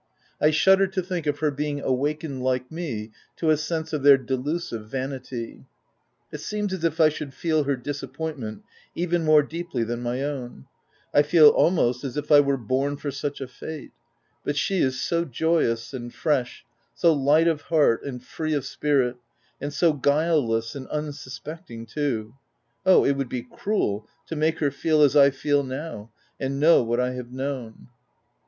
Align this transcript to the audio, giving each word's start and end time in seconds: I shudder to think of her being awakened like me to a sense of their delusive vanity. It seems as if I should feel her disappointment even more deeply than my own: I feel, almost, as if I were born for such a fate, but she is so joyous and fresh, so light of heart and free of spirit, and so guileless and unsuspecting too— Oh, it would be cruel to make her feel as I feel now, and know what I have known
I 0.41 0.49
shudder 0.49 0.87
to 0.87 1.01
think 1.03 1.27
of 1.27 1.37
her 1.41 1.51
being 1.51 1.79
awakened 1.79 2.41
like 2.41 2.71
me 2.71 3.11
to 3.35 3.51
a 3.51 3.55
sense 3.55 3.93
of 3.93 4.01
their 4.01 4.17
delusive 4.17 4.89
vanity. 4.89 5.67
It 6.31 6.39
seems 6.39 6.73
as 6.73 6.83
if 6.83 6.99
I 6.99 7.09
should 7.09 7.35
feel 7.35 7.65
her 7.65 7.75
disappointment 7.75 8.63
even 8.95 9.23
more 9.23 9.43
deeply 9.43 9.83
than 9.83 10.01
my 10.01 10.23
own: 10.23 10.65
I 11.13 11.21
feel, 11.21 11.49
almost, 11.49 12.03
as 12.03 12.17
if 12.17 12.31
I 12.31 12.39
were 12.39 12.57
born 12.57 12.97
for 12.97 13.11
such 13.11 13.41
a 13.41 13.47
fate, 13.47 13.91
but 14.43 14.57
she 14.57 14.79
is 14.79 14.99
so 14.99 15.23
joyous 15.23 15.93
and 15.93 16.11
fresh, 16.11 16.65
so 16.95 17.13
light 17.13 17.47
of 17.47 17.61
heart 17.61 18.03
and 18.03 18.23
free 18.25 18.55
of 18.55 18.65
spirit, 18.65 19.17
and 19.61 19.71
so 19.71 19.93
guileless 19.93 20.73
and 20.73 20.87
unsuspecting 20.87 21.85
too— 21.85 22.33
Oh, 22.87 23.05
it 23.05 23.11
would 23.11 23.29
be 23.29 23.43
cruel 23.43 24.07
to 24.25 24.35
make 24.35 24.57
her 24.61 24.71
feel 24.71 25.03
as 25.03 25.15
I 25.15 25.29
feel 25.29 25.61
now, 25.61 26.09
and 26.39 26.59
know 26.59 26.81
what 26.81 26.99
I 26.99 27.11
have 27.11 27.31
known 27.31 27.89